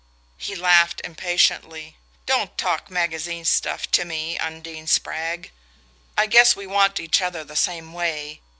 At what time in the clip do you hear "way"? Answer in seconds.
7.93-8.41